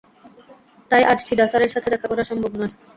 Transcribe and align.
তাই 0.91 1.03
আজ 1.11 1.19
চিদা 1.27 1.45
স্যারের 1.47 1.73
সাথে 1.73 1.87
দেখা 1.93 2.07
করা 2.07 2.23
সম্ভব 2.23 2.51
না। 2.53 2.67